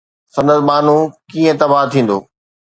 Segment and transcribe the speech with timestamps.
[0.33, 0.97] سندس ٻانهو
[1.31, 2.17] ڪيئن تباهه ٿيندو؟